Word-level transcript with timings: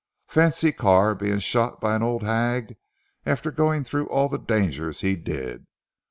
fancy 0.27 0.71
Carr 0.71 1.13
being 1.13 1.37
shot 1.37 1.79
by 1.79 1.95
an 1.95 2.01
old 2.01 2.23
hag 2.23 2.75
after 3.23 3.51
going 3.51 3.83
through 3.83 4.07
all 4.09 4.27
the 4.29 4.39
dangers 4.39 5.01
he 5.01 5.15
did. 5.15 5.67